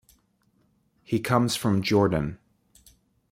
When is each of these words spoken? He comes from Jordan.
He 1.03 1.19
comes 1.19 1.55
from 1.55 1.83
Jordan. 1.83 2.39